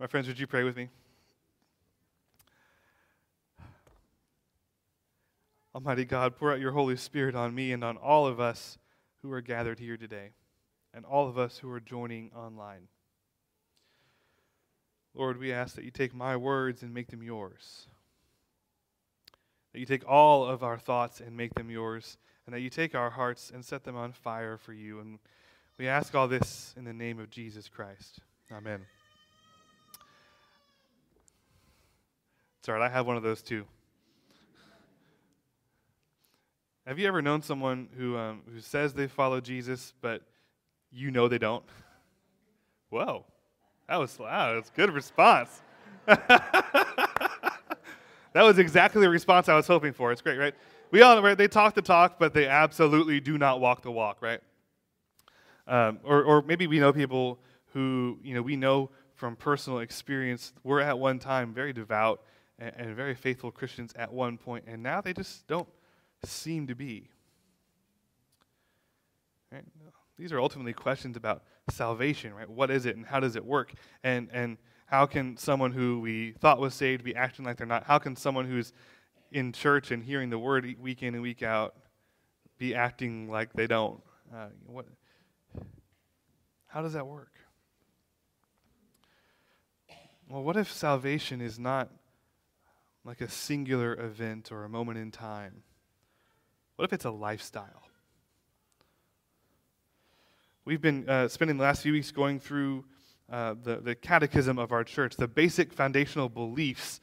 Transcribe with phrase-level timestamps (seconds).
[0.00, 0.88] My friends, would you pray with me?
[5.74, 8.78] Almighty God, pour out your Holy Spirit on me and on all of us
[9.22, 10.30] who are gathered here today,
[10.92, 12.88] and all of us who are joining online.
[15.14, 17.86] Lord, we ask that you take my words and make them yours.
[19.72, 22.94] That you take all of our thoughts and make them yours, and that you take
[22.94, 24.98] our hearts and set them on fire for you.
[24.98, 25.18] And
[25.78, 28.18] we ask all this in the name of Jesus Christ.
[28.52, 28.80] Amen.
[32.64, 33.66] It's all right, I have one of those too.
[36.86, 40.22] Have you ever known someone who, um, who says they follow Jesus, but
[40.90, 41.62] you know they don't?
[42.88, 43.26] Whoa,
[43.86, 45.60] that was wow, that's a good response.
[46.06, 47.58] that
[48.32, 50.10] was exactly the response I was hoping for.
[50.10, 50.54] It's great, right?
[50.90, 54.22] We all right, they talk the talk, but they absolutely do not walk the walk,
[54.22, 54.40] right?
[55.66, 57.40] Um, or, or maybe we know people
[57.74, 62.22] who you know we know from personal experience were at one time very devout
[62.58, 65.68] and, and very faithful Christians at one point, and now they just don't
[66.24, 67.10] seem to be?
[69.52, 69.64] Right?
[70.18, 72.48] These are ultimately questions about salvation, right?
[72.48, 73.74] What is it and how does it work?
[74.02, 77.84] And, and how can someone who we thought was saved be acting like they're not?
[77.84, 78.72] How can someone who's
[79.32, 81.74] in church and hearing the word week in and week out
[82.58, 84.00] be acting like they don't?
[84.32, 84.86] Uh, what,
[86.66, 87.32] how does that work?
[90.28, 91.90] Well, what if salvation is not
[93.04, 95.62] like a singular event or a moment in time?
[96.76, 97.82] What if it's a lifestyle?
[100.64, 102.84] We've been uh, spending the last few weeks going through
[103.30, 107.00] uh, the, the catechism of our church, the basic foundational beliefs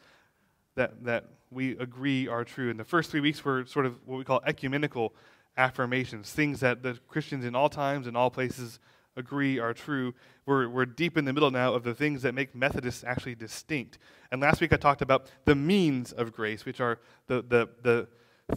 [0.76, 2.72] that, that we agree are true.
[2.72, 5.14] And the first three weeks were sort of what we call ecumenical
[5.58, 8.80] affirmations, things that the Christians in all times and all places
[9.16, 10.14] agree are true.
[10.46, 14.00] We're, we're deep in the middle now of the things that make Methodists actually distinct.
[14.32, 18.08] And last week I talked about the means of grace, which are the, the, the,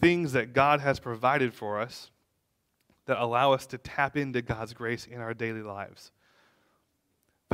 [0.01, 2.11] things that God has provided for us
[3.07, 6.11] that allow us to tap into God's grace in our daily lives.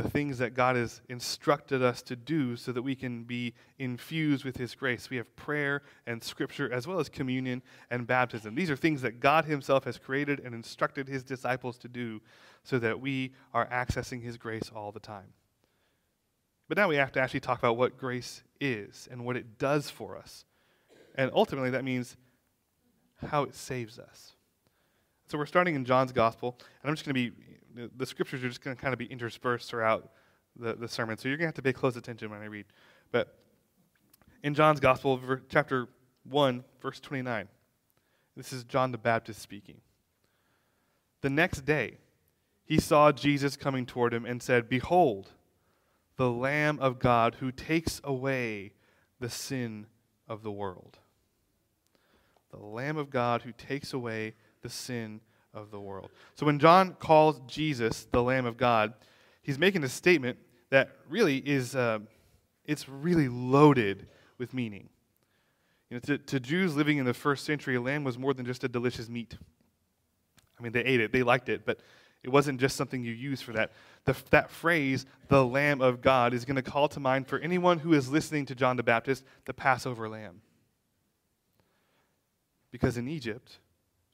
[0.01, 4.43] The things that God has instructed us to do so that we can be infused
[4.43, 5.11] with His grace.
[5.11, 8.55] We have prayer and scripture, as well as communion and baptism.
[8.55, 12.19] These are things that God Himself has created and instructed His disciples to do
[12.63, 15.33] so that we are accessing His grace all the time.
[16.67, 19.91] But now we have to actually talk about what grace is and what it does
[19.91, 20.45] for us.
[21.13, 22.17] And ultimately, that means
[23.27, 24.33] how it saves us.
[25.27, 27.35] So we're starting in John's Gospel, and I'm just going to be,
[27.95, 30.11] the scriptures are just going to kind of be interspersed throughout
[30.55, 31.17] the, the sermon.
[31.17, 32.65] So you're going to have to pay close attention when I read.
[33.11, 33.37] But
[34.43, 35.87] in John's Gospel, chapter
[36.23, 37.47] 1, verse 29,
[38.35, 39.81] this is John the Baptist speaking.
[41.21, 41.97] The next day,
[42.65, 45.31] he saw Jesus coming toward him and said, Behold,
[46.17, 48.73] the Lamb of God who takes away
[49.19, 49.87] the sin
[50.27, 50.99] of the world
[52.51, 55.21] the Lamb of God who takes away the sin
[55.53, 56.09] of the world.
[56.35, 58.93] So when John calls Jesus the Lamb of God,
[59.41, 60.37] he's making a statement
[60.69, 61.99] that really is, uh,
[62.65, 64.07] it's really loaded
[64.37, 64.89] with meaning.
[65.89, 68.45] You know, to, to Jews living in the first century, a lamb was more than
[68.45, 69.37] just a delicious meat.
[70.57, 71.79] I mean, they ate it, they liked it, but
[72.23, 73.71] it wasn't just something you use for that.
[74.05, 77.79] The, that phrase, the Lamb of God, is going to call to mind for anyone
[77.79, 80.41] who is listening to John the Baptist, the Passover lamb.
[82.71, 83.59] Because in Egypt,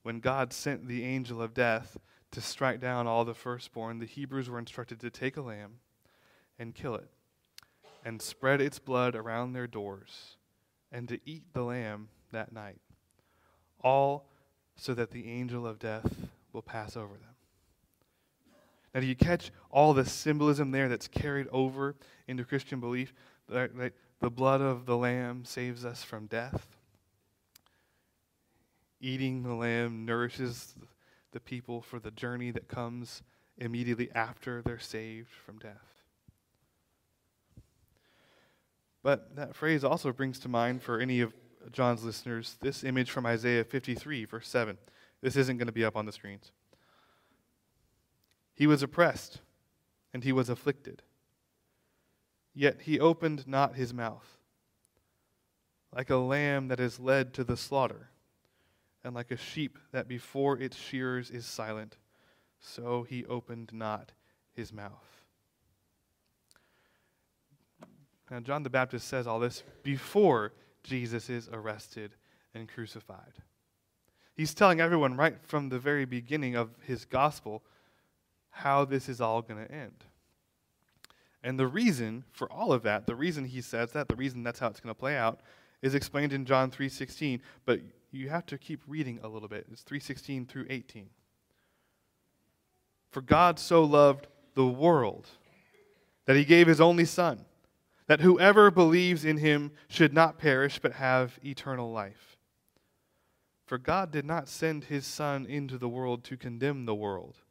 [0.07, 1.97] when God sent the angel of death
[2.31, 5.79] to strike down all the firstborn, the Hebrews were instructed to take a lamb
[6.57, 7.09] and kill it
[8.05, 10.37] and spread its blood around their doors
[10.93, 12.79] and to eat the lamb that night.
[13.81, 14.29] All
[14.77, 17.35] so that the angel of death will pass over them.
[18.95, 21.97] Now, do you catch all the symbolism there that's carried over
[22.29, 23.13] into Christian belief?
[23.49, 23.91] The
[24.21, 26.76] blood of the lamb saves us from death
[28.99, 30.75] eating the lamb nourishes
[31.31, 33.21] the people for the journey that comes
[33.57, 36.03] immediately after they're saved from death.
[39.03, 41.33] But that phrase also brings to mind for any of
[41.71, 44.77] John's listeners this image from Isaiah 53, verse 7.
[45.21, 46.51] This isn't going to be up on the screens.
[48.53, 49.41] He was oppressed
[50.13, 51.03] and he was afflicted,
[52.53, 54.37] yet he opened not his mouth.
[55.95, 58.09] Like a lamb that is led to the slaughter
[59.07, 61.97] and like a sheep that before its shearers is silent,
[62.59, 64.11] so he opened not
[64.53, 65.23] his mouth.
[68.29, 70.51] Now, John the Baptist says all this before
[70.83, 72.15] Jesus is arrested
[72.53, 73.33] and crucified.
[74.35, 77.63] He's telling everyone right from the very beginning of his gospel
[78.49, 80.03] how this is all going to end.
[81.43, 84.59] And the reason for all of that, the reason he says that, the reason that's
[84.59, 85.39] how it's going to play out,
[85.81, 87.79] is explained in John 3:16, but
[88.17, 89.67] you have to keep reading a little bit.
[89.71, 91.09] It's 3:16 through 18.
[93.09, 95.29] For God so loved the world
[96.25, 97.45] that he gave his only son,
[98.07, 102.37] that whoever believes in him should not perish but have eternal life.
[103.65, 107.41] For God did not send his son into the world to condemn the world,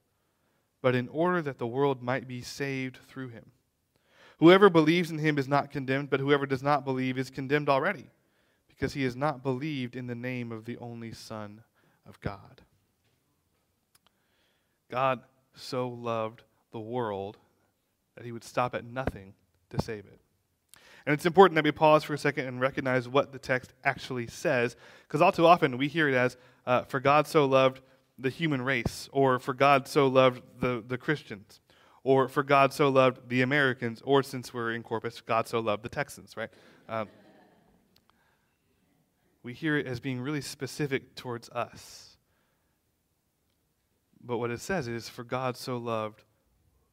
[0.82, 3.52] but in order that the world might be saved through him.
[4.38, 8.10] Whoever believes in him is not condemned, but whoever does not believe is condemned already
[8.76, 11.62] because he has not believed in the name of the only Son
[12.06, 12.60] of God.
[14.90, 15.20] God
[15.54, 16.42] so loved
[16.72, 17.38] the world
[18.16, 19.34] that he would stop at nothing
[19.70, 20.20] to save it.
[21.06, 24.26] And it's important that we pause for a second and recognize what the text actually
[24.26, 24.76] says,
[25.06, 26.36] because all too often we hear it as,
[26.66, 27.80] uh, For God so loved
[28.18, 31.60] the human race, or For God so loved the, the Christians,
[32.02, 35.82] or For God so loved the Americans, or since we're in Corpus, God so loved
[35.84, 36.50] the Texans, right?
[36.88, 37.08] Um,
[39.46, 42.16] we hear it as being really specific towards us.
[44.20, 46.24] But what it says is, For God so loved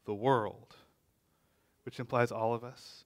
[0.06, 0.76] the world,
[1.84, 3.06] which implies all of us,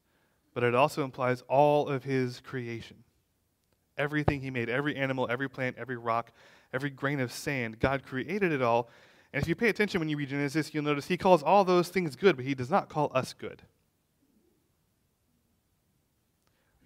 [0.54, 3.06] but it also implies all of His creation.
[3.98, 6.34] Everything He made, every animal, every plant, every rock,
[6.74, 8.90] every grain of sand, God created it all.
[9.32, 11.88] And if you pay attention when you read Genesis, you'll notice He calls all those
[11.88, 13.62] things good, but He does not call us good.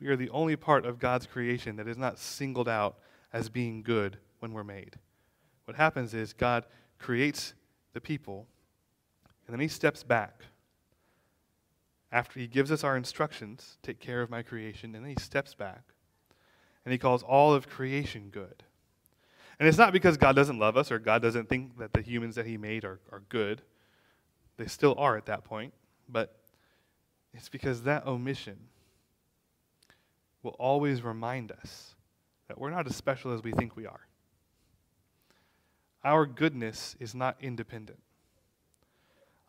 [0.02, 2.98] We are the only part of God's creation that is not singled out
[3.32, 4.96] as being good when we're made.
[5.66, 6.66] What happens is God
[6.98, 7.54] creates
[7.94, 8.48] the people,
[9.46, 10.42] and then he steps back.
[12.12, 15.54] After he gives us our instructions, take care of my creation, and then he steps
[15.54, 15.84] back.
[16.84, 18.64] And he calls all of creation good.
[19.60, 22.34] And it's not because God doesn't love us or God doesn't think that the humans
[22.36, 23.62] that he made are, are good.
[24.58, 25.74] They still are at that point.
[26.10, 26.36] But
[27.36, 28.58] it's because that omission
[30.44, 31.96] will always remind us
[32.48, 34.08] that we're not as special as we think we are.
[36.04, 38.00] Our goodness is not independent.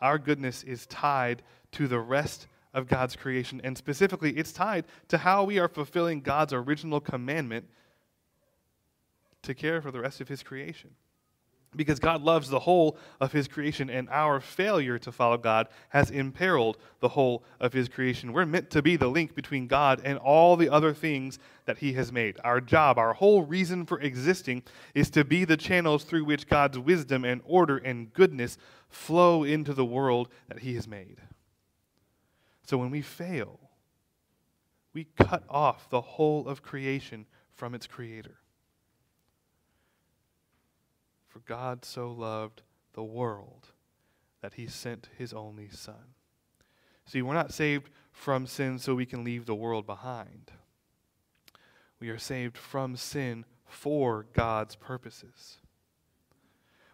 [0.01, 1.43] Our goodness is tied
[1.73, 6.21] to the rest of God's creation, and specifically, it's tied to how we are fulfilling
[6.21, 7.67] God's original commandment
[9.43, 10.91] to care for the rest of His creation
[11.75, 16.11] because God loves the whole of His creation, and our failure to follow God has
[16.11, 18.33] imperiled the whole of His creation.
[18.33, 21.95] We're meant to be the link between God and all the other things that He
[21.95, 22.39] has made.
[22.45, 24.63] Our job, our whole reason for existing,
[24.95, 28.59] is to be the channels through which God's wisdom and order and goodness
[28.89, 31.21] flow into the world that He has made.
[32.65, 33.59] So when we fail,
[34.93, 38.42] we cut off the whole of creation from its Creator.
[41.33, 42.61] For God so loved
[42.93, 43.69] the world
[44.43, 46.15] that he sent his only Son.
[47.07, 50.51] See, we're not saved from sin so we can leave the world behind.
[52.01, 55.57] We are saved from sin for God's purposes.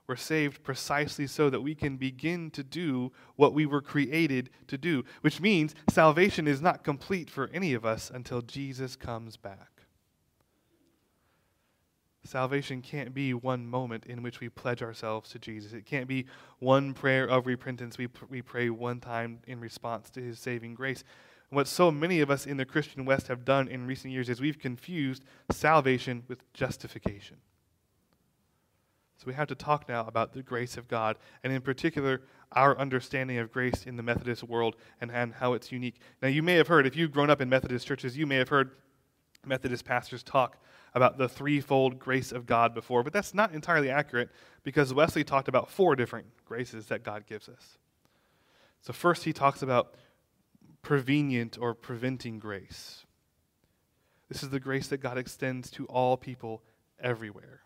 [0.07, 4.79] We're saved precisely so that we can begin to do what we were created to
[4.79, 9.78] do, which means salvation is not complete for any of us until Jesus comes back.
[12.29, 15.73] Salvation can't be one moment in which we pledge ourselves to Jesus.
[15.73, 16.27] It can't be
[16.59, 21.05] one prayer of repentance we, we pray one time in response to his saving grace.
[21.49, 24.43] What so many of us in the Christian West have done in recent years is
[24.43, 27.39] we've confused salvation with justification.
[29.17, 32.21] So we have to talk now about the grace of God, and in particular,
[32.53, 35.97] our understanding of grace in the Methodist world and, and how it's unique.
[36.21, 38.51] Now, you may have heard, if you've grown up in Methodist churches, you may have
[38.51, 38.73] heard
[39.47, 40.59] Methodist pastors talk
[40.95, 44.31] about the threefold grace of God before, but that's not entirely accurate
[44.63, 47.79] because Wesley talked about four different graces that God gives us.
[48.81, 49.95] So, first, he talks about
[50.83, 53.05] prevenient or preventing grace.
[54.29, 56.63] This is the grace that God extends to all people
[57.01, 57.63] everywhere,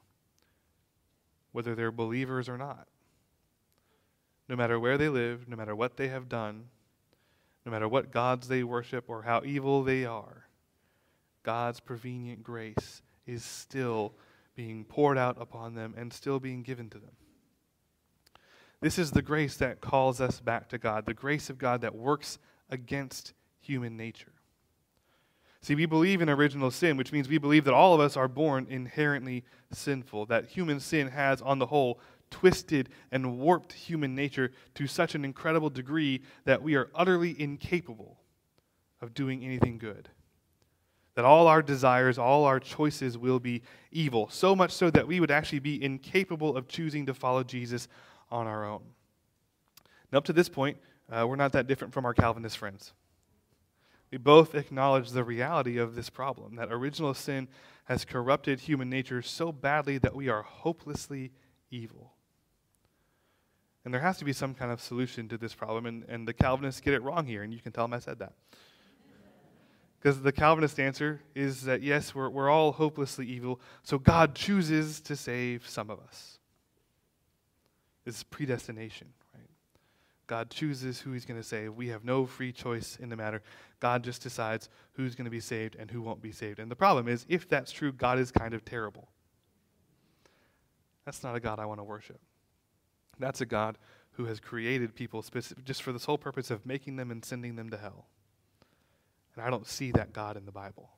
[1.52, 2.86] whether they're believers or not.
[4.48, 6.64] No matter where they live, no matter what they have done,
[7.64, 10.46] no matter what gods they worship or how evil they are,
[11.42, 13.02] God's prevenient grace
[13.32, 14.14] is still
[14.54, 17.12] being poured out upon them and still being given to them.
[18.80, 21.94] This is the grace that calls us back to God, the grace of God that
[21.94, 24.32] works against human nature.
[25.60, 28.26] See, we believe in original sin, which means we believe that all of us are
[28.26, 34.50] born inherently sinful, that human sin has, on the whole, twisted and warped human nature
[34.74, 38.18] to such an incredible degree that we are utterly incapable
[39.00, 40.08] of doing anything good
[41.14, 45.20] that all our desires, all our choices will be evil, so much so that we
[45.20, 47.88] would actually be incapable of choosing to follow Jesus
[48.30, 48.82] on our own.
[50.10, 50.78] Now, up to this point,
[51.10, 52.92] uh, we're not that different from our Calvinist friends.
[54.10, 57.48] We both acknowledge the reality of this problem that original sin
[57.84, 61.32] has corrupted human nature so badly that we are hopelessly
[61.70, 62.12] evil.
[63.84, 66.32] And there has to be some kind of solution to this problem, and, and the
[66.32, 68.34] Calvinists get it wrong here, and you can tell them I said that.
[70.02, 75.00] Because the Calvinist answer is that yes, we're, we're all hopelessly evil, so God chooses
[75.02, 76.40] to save some of us.
[78.04, 79.48] It's predestination, right?
[80.26, 81.74] God chooses who he's going to save.
[81.74, 83.42] We have no free choice in the matter.
[83.78, 86.58] God just decides who's going to be saved and who won't be saved.
[86.58, 89.08] And the problem is, if that's true, God is kind of terrible.
[91.04, 92.18] That's not a God I want to worship.
[93.20, 93.78] That's a God
[94.12, 97.54] who has created people specific, just for the sole purpose of making them and sending
[97.54, 98.06] them to hell.
[99.34, 100.90] And I don't see that God in the Bible.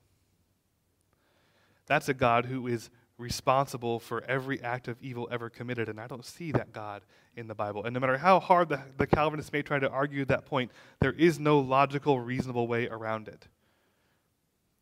[1.87, 6.07] That's a God who is responsible for every act of evil ever committed, and I
[6.07, 7.03] don't see that God
[7.37, 7.85] in the Bible.
[7.85, 11.13] And no matter how hard the, the Calvinists may try to argue that point, there
[11.13, 13.47] is no logical, reasonable way around it.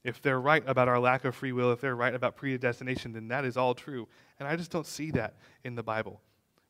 [0.04, 3.28] If they're right about our lack of free will, if they're right about predestination, then
[3.28, 4.08] that is all true.
[4.38, 6.20] And I just don't see that in the Bible,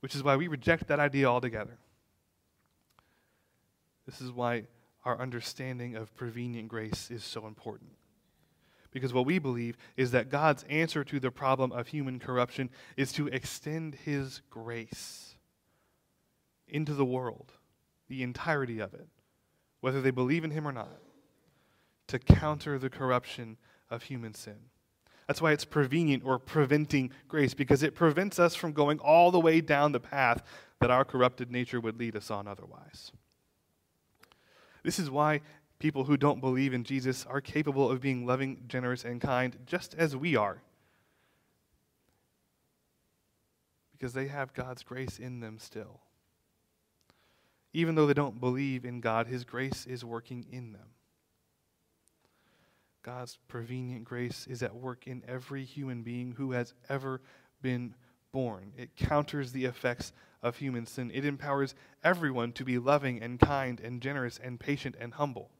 [0.00, 1.78] which is why we reject that idea altogether.
[4.04, 4.64] This is why
[5.04, 7.90] our understanding of prevenient grace is so important.
[8.90, 13.12] Because what we believe is that God's answer to the problem of human corruption is
[13.14, 15.36] to extend His grace
[16.68, 17.52] into the world,
[18.08, 19.08] the entirety of it,
[19.80, 21.00] whether they believe in Him or not,
[22.08, 23.56] to counter the corruption
[23.90, 24.58] of human sin.
[25.26, 29.40] That's why it's prevenient or preventing grace, because it prevents us from going all the
[29.40, 30.42] way down the path
[30.80, 33.12] that our corrupted nature would lead us on otherwise.
[34.82, 35.40] This is why
[35.78, 39.94] people who don't believe in Jesus are capable of being loving, generous, and kind just
[39.94, 40.62] as we are.
[43.92, 46.00] Because they have God's grace in them still.
[47.72, 50.88] Even though they don't believe in God, His grace is working in them.
[53.02, 57.20] God's prevenient grace is at work in every human being who has ever
[57.60, 57.94] been
[58.30, 58.72] born.
[58.76, 60.12] It counters the effects
[60.42, 61.10] of human sin.
[61.14, 65.50] It empowers everyone to be loving and kind and generous and patient and humble.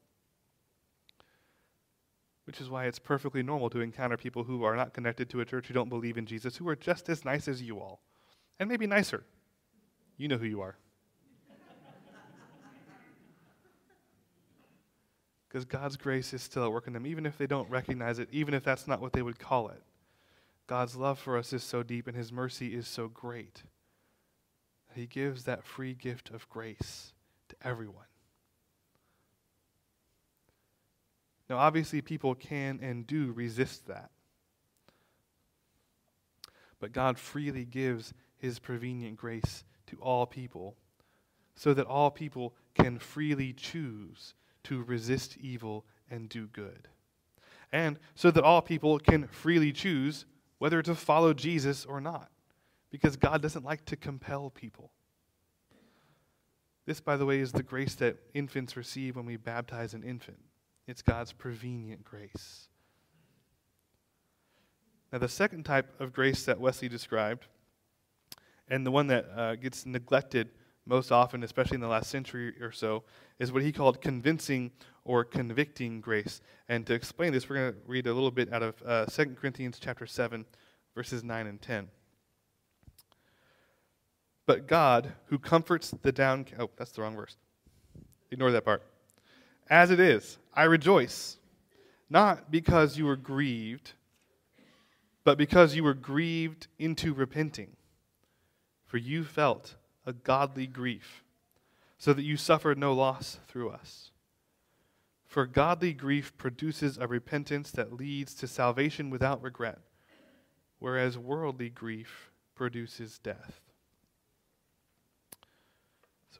[2.45, 5.45] Which is why it's perfectly normal to encounter people who are not connected to a
[5.45, 8.01] church who don't believe in Jesus, who are just as nice as you all,
[8.59, 9.23] and maybe nicer.
[10.17, 10.77] You know who you are.
[15.49, 18.29] Because God's grace is still at work in them, even if they don't recognize it,
[18.33, 19.83] even if that's not what they would call it.
[20.67, 23.62] God's love for us is so deep and His mercy is so great.
[24.95, 27.13] He gives that free gift of grace
[27.49, 28.05] to everyone.
[31.49, 34.11] Now, obviously, people can and do resist that.
[36.81, 40.77] But God freely gives His prevenient grace to all people
[41.55, 44.35] so that all people can freely choose
[44.65, 46.89] to resist evil and do good.
[47.71, 50.25] And so that all people can freely choose
[50.59, 52.31] whether to follow Jesus or not,
[52.93, 54.93] because God doesn't like to compel people.
[56.87, 60.39] This, by the way, is the grace that infants receive when we baptize an infant.
[60.87, 62.69] It's God's prevenient grace.
[65.13, 67.47] Now, the second type of grace that Wesley described,
[68.69, 70.51] and the one that uh, gets neglected
[70.85, 73.05] most often, especially in the last century or so,
[73.39, 74.71] is what he called convincing
[75.05, 76.41] or convicting grace.
[76.69, 79.37] And to explain this, we're going to read a little bit out of uh, 2
[79.41, 80.45] Corinthians chapter 7,
[80.95, 81.89] verses 9 and 10.
[84.47, 86.47] But God, who comforts the down...
[86.59, 87.37] Oh, that's the wrong verse.
[88.31, 88.83] Ignore that part.
[89.71, 91.39] As it is, I rejoice,
[92.11, 93.93] not because you were grieved,
[95.25, 97.77] but because you were grieved into repenting.
[98.87, 101.23] For you felt a godly grief,
[101.97, 104.11] so that you suffered no loss through us.
[105.27, 109.79] For godly grief produces a repentance that leads to salvation without regret,
[110.79, 113.61] whereas worldly grief produces death.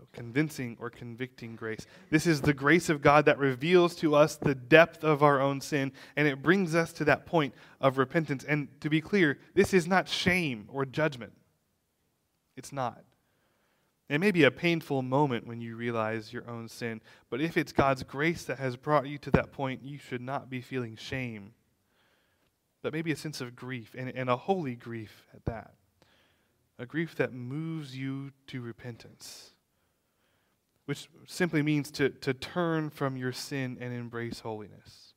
[0.03, 1.87] So, convincing or convicting grace.
[2.11, 5.61] This is the grace of God that reveals to us the depth of our own
[5.61, 8.43] sin, and it brings us to that point of repentance.
[8.43, 11.35] And to be clear, this is not shame or judgment.
[12.57, 13.05] It's not.
[14.09, 17.73] It may be a painful moment when you realize your own sin, but if it's
[17.73, 21.53] God's grace that has brought you to that point, you should not be feeling shame,
[22.83, 25.75] but maybe a sense of grief, and, and a holy grief at that.
[26.81, 29.53] A grief that moves you to repentance,
[30.87, 35.15] which simply means to, to turn from your sin and embrace holiness.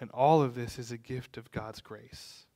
[0.00, 2.46] And all of this is a gift of God's grace.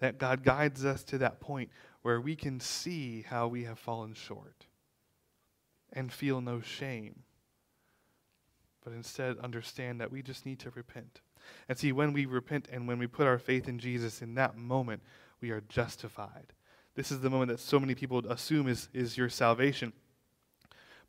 [0.00, 1.70] That God guides us to that point
[2.02, 4.66] where we can see how we have fallen short.
[5.92, 7.22] and feel no shame,
[8.84, 11.20] but instead understand that we just need to repent.
[11.68, 14.56] And see, when we repent and when we put our faith in Jesus, in that
[14.56, 15.02] moment,
[15.40, 16.52] we are justified.
[16.94, 19.92] This is the moment that so many people assume is, is your salvation,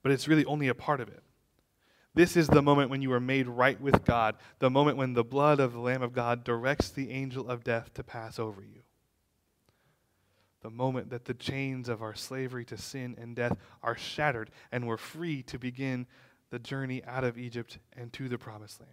[0.01, 1.23] but it's really only a part of it.
[2.15, 5.23] This is the moment when you are made right with God, the moment when the
[5.23, 8.81] blood of the Lamb of God directs the angel of death to pass over you.
[10.61, 14.87] The moment that the chains of our slavery to sin and death are shattered and
[14.87, 16.07] we're free to begin
[16.49, 18.91] the journey out of Egypt and to the promised land.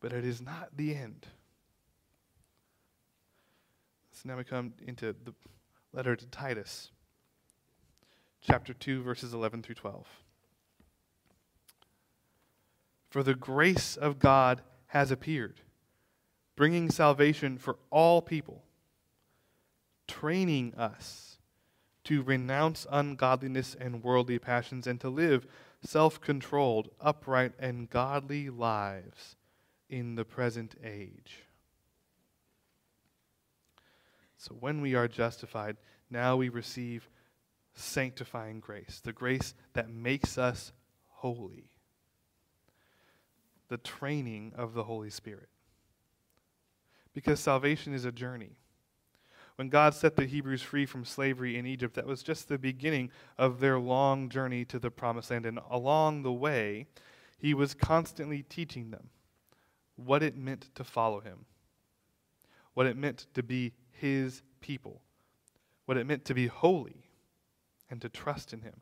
[0.00, 1.26] But it is not the end.
[4.12, 5.34] So now we come into the
[5.92, 6.90] letter to Titus,
[8.40, 10.06] chapter 2, verses 11 through 12.
[13.10, 15.60] For the grace of God has appeared,
[16.56, 18.62] bringing salvation for all people,
[20.06, 21.38] training us
[22.04, 25.46] to renounce ungodliness and worldly passions and to live
[25.82, 29.36] self controlled, upright, and godly lives
[29.88, 31.44] in the present age.
[34.36, 35.76] So when we are justified,
[36.10, 37.08] now we receive
[37.78, 40.72] sanctifying grace, the grace that makes us
[41.06, 41.70] holy
[43.68, 45.48] the training of the Holy Spirit.
[47.14, 48.56] Because salvation is a journey.
[49.56, 53.10] When God set the Hebrews free from slavery in Egypt, that was just the beginning
[53.36, 55.46] of their long journey to the promised land.
[55.46, 56.86] And along the way,
[57.38, 59.10] He was constantly teaching them
[59.96, 61.44] what it meant to follow Him,
[62.74, 65.02] what it meant to be His people,
[65.86, 67.07] what it meant to be holy,
[67.90, 68.80] and to trust in Him.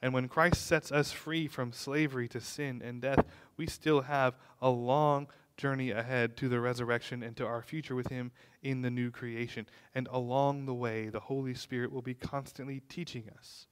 [0.00, 3.24] And when Christ sets us free from slavery to sin and death,
[3.56, 8.08] we still have a long journey ahead to the resurrection and to our future with
[8.08, 8.32] Him
[8.62, 9.66] in the new creation.
[9.94, 13.68] And along the way, the Holy Spirit will be constantly teaching us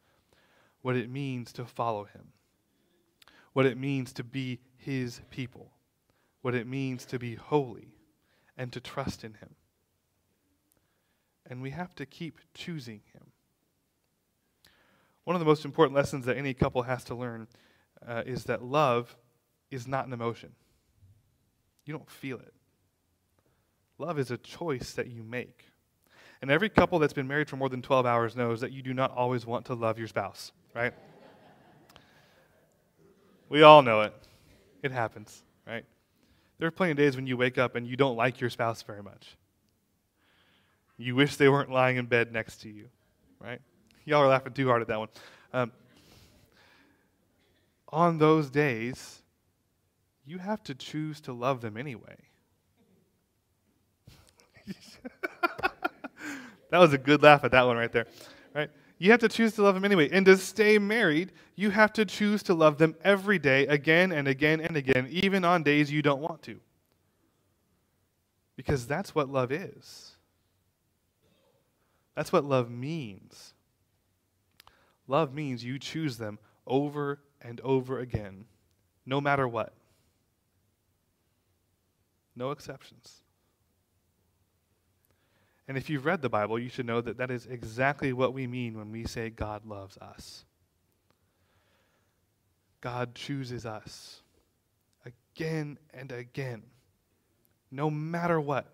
[0.83, 2.29] what it means to follow Him,
[3.53, 5.73] what it means to be His people,
[6.43, 7.97] what it means to be holy,
[8.57, 9.57] and to trust in Him.
[11.49, 13.30] And we have to keep choosing Him.
[15.25, 17.47] One of the most important lessons that any couple has to learn
[18.07, 19.17] uh, is that love
[19.71, 20.53] is not an emotion.
[21.85, 22.55] You don't feel it.
[23.99, 25.65] Love is a choice that you make.
[26.41, 28.95] And every couple that's been married for more than 12 hours knows that you do
[28.95, 30.95] not always want to love your spouse, right?
[33.51, 34.15] we all know it.
[34.83, 35.85] It happens, right?
[36.59, 38.83] There are plenty of days when you wake up and you don't like your spouse
[38.83, 39.37] very much.
[40.97, 42.89] You wish they weren't lying in bed next to you,
[43.39, 43.61] right?
[44.05, 45.09] Y'all are laughing too hard at that one.
[45.53, 45.73] Um,
[47.89, 49.23] on those days,
[50.27, 52.17] you have to choose to love them anyway.
[56.71, 58.07] that was a good laugh at that one right there.
[58.55, 58.71] Right?
[58.99, 60.09] You have to choose to love them anyway.
[60.13, 64.29] And to stay married, you have to choose to love them every day, again and
[64.29, 66.61] again and again, even on days you don't want to.
[68.57, 70.13] Because that's what love is.
[72.15, 73.55] That's what love means.
[75.11, 78.45] Love means you choose them over and over again,
[79.05, 79.73] no matter what.
[82.37, 83.17] No exceptions.
[85.67, 88.47] And if you've read the Bible, you should know that that is exactly what we
[88.47, 90.45] mean when we say God loves us.
[92.81, 94.23] God chooses us
[95.05, 96.63] again and again,
[97.73, 98.73] no matter what.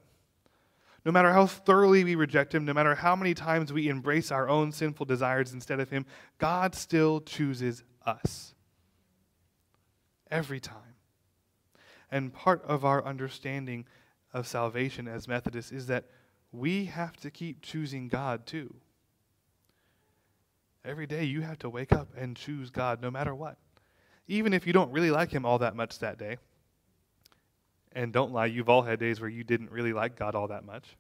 [1.07, 4.49] No matter how thoroughly we reject Him, no matter how many times we embrace our
[4.49, 6.05] own sinful desires instead of Him,
[6.39, 8.57] God still chooses us.
[10.33, 10.97] Every time.
[12.11, 13.85] And part of our understanding
[14.35, 16.07] of salvation as Methodists is that
[16.51, 18.75] we have to keep choosing God too.
[20.85, 23.59] Every day you have to wake up and choose God no matter what.
[24.27, 26.39] Even if you don't really like Him all that much that day.
[27.97, 30.67] And don't lie, you've all had days where you didn't really like God all that
[30.67, 30.99] much.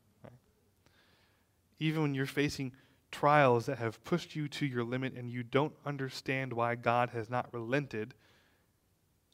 [1.78, 2.72] Even when you're facing
[3.12, 7.28] trials that have pushed you to your limit and you don't understand why God has
[7.28, 8.14] not relented,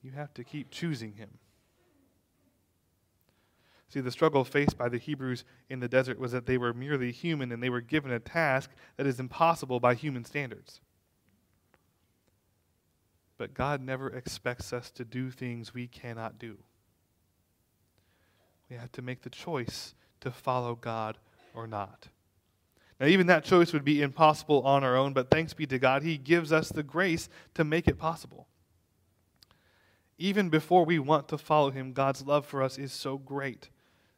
[0.02, 1.38] you have to keep choosing Him.
[3.88, 7.12] See, the struggle faced by the Hebrews in the desert was that they were merely
[7.12, 10.80] human and they were given a task that is impossible by human standards.
[13.38, 16.58] But God never expects us to do things we cannot do.
[18.72, 21.18] We have to make the choice to follow God
[21.54, 22.08] or not.
[22.98, 26.02] Now, even that choice would be impossible on our own, but thanks be to God,
[26.02, 28.46] He gives us the grace to make it possible.
[30.16, 33.68] Even before we want to follow Him, God's love for us is so great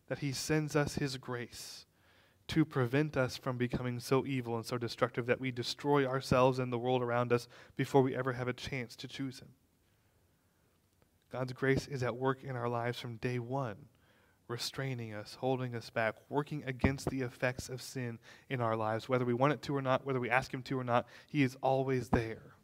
[0.07, 1.87] that He sends us His grace
[2.47, 6.73] to prevent us from becoming so evil and so destructive that we destroy ourselves and
[6.73, 9.49] the world around us before we ever have a chance to choose Him.
[11.33, 13.87] God's grace is at work in our lives from day one,
[14.49, 18.19] restraining us, holding us back, working against the effects of sin
[18.51, 19.09] in our lives.
[19.09, 21.43] Whether we want it to or not, whether we ask Him to or not, He
[21.43, 22.55] is always there.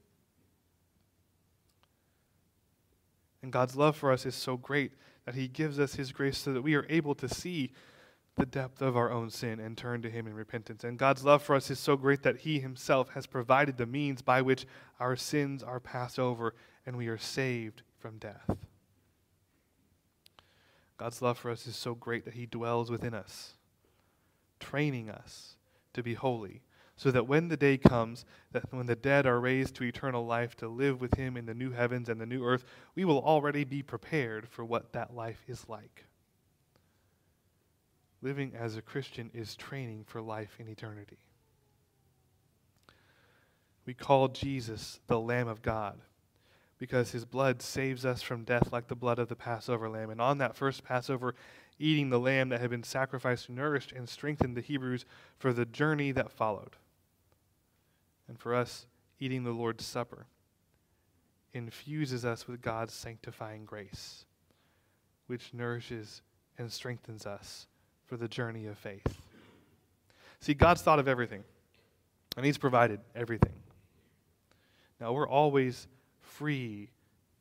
[3.42, 4.92] And God's love for us is so great
[5.24, 7.72] that He gives us His grace so that we are able to see
[8.36, 10.84] the depth of our own sin and turn to Him in repentance.
[10.84, 14.20] And God's love for us is so great that He Himself has provided the means
[14.20, 14.66] by which
[14.98, 18.56] our sins are passed over and we are saved from death.
[21.00, 23.54] God's love for us is so great that He dwells within us,
[24.58, 25.56] training us
[25.94, 26.60] to be holy,
[26.94, 30.56] so that when the day comes, that when the dead are raised to eternal life
[30.56, 33.64] to live with Him in the new heavens and the new earth, we will already
[33.64, 36.04] be prepared for what that life is like.
[38.20, 41.16] Living as a Christian is training for life in eternity.
[43.86, 45.98] We call Jesus the Lamb of God
[46.80, 50.08] because his blood saves us from death like the blood of the Passover lamb.
[50.10, 51.34] And on that first Passover,
[51.78, 55.04] eating the lamb that had been sacrificed nourished and strengthened the Hebrews
[55.38, 56.76] for the journey that followed.
[58.26, 58.86] And for us,
[59.18, 60.26] eating the Lord's Supper
[61.52, 64.24] infuses us with God's sanctifying grace,
[65.26, 66.22] which nourishes
[66.56, 67.66] and strengthens us
[68.06, 69.20] for the journey of faith.
[70.40, 71.44] See, God's thought of everything,
[72.36, 73.52] and He's provided everything.
[74.98, 75.86] Now, we're always
[76.30, 76.90] free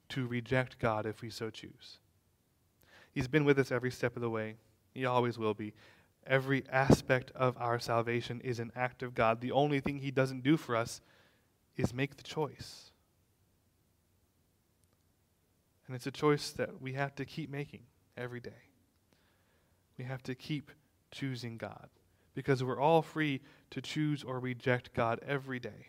[0.09, 1.99] to reject God if we so choose.
[3.11, 4.55] He's been with us every step of the way,
[4.93, 5.73] He always will be.
[6.27, 9.41] Every aspect of our salvation is an act of God.
[9.41, 11.01] The only thing He doesn't do for us
[11.77, 12.91] is make the choice.
[15.87, 17.81] And it's a choice that we have to keep making
[18.15, 18.67] every day.
[19.97, 20.71] We have to keep
[21.11, 21.89] choosing God
[22.35, 25.87] because we're all free to choose or reject God every day.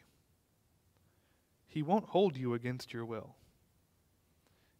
[1.70, 3.36] He won't hold you against your will.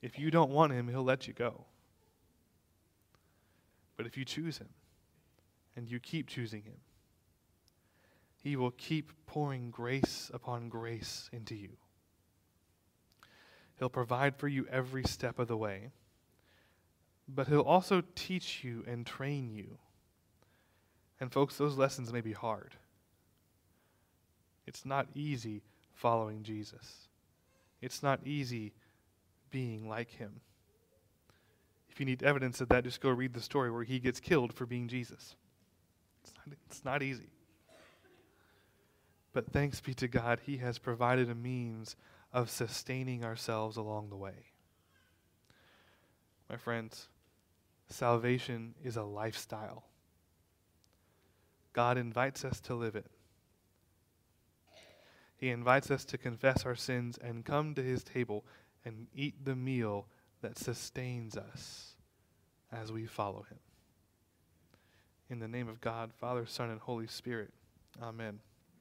[0.03, 1.65] If you don't want Him, He'll let you go.
[3.97, 4.69] But if you choose Him
[5.75, 6.77] and you keep choosing Him,
[8.37, 11.79] He will keep pouring grace upon grace into you.
[13.79, 15.93] He'll provide for you every step of the way
[17.35, 19.79] but he'll also teach you and train you.
[21.21, 22.75] And, folks, those lessons may be hard.
[24.67, 25.63] It's not easy
[26.01, 27.09] following Jesus,
[27.81, 28.73] it's not easy
[29.51, 30.41] being like him.
[31.89, 34.53] If you need evidence of that, just go read the story where he gets killed
[34.53, 35.35] for being Jesus.
[36.23, 37.31] It's not, it's not easy.
[39.33, 41.97] But thanks be to God, he has provided a means
[42.33, 44.53] of sustaining ourselves along the way.
[46.49, 47.09] My friends,
[47.91, 49.85] Salvation is a lifestyle.
[51.73, 53.11] God invites us to live it.
[55.41, 58.45] He invites us to confess our sins and come to his table
[58.85, 60.07] and eat the meal
[60.43, 61.95] that sustains us
[62.71, 63.59] as we follow him.
[65.31, 67.55] In the name of God, Father, Son, and Holy Spirit,
[68.03, 68.41] amen.